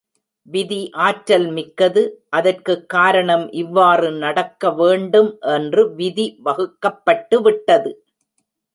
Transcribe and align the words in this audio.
விதி 0.47 0.89
ஆற்றல் 0.91 1.47
மிக்கது. 1.47 2.25
அதற்குக் 2.29 2.89
காரணம் 2.89 3.51
இவ்வாறு 3.51 4.11
நடக்க 4.11 4.71
வேண்டும் 4.71 5.37
என்று 5.41 5.95
விதி 5.95 6.39
வகுக்கப் 6.45 7.01
பட்டுவிட்டது. 7.05 7.93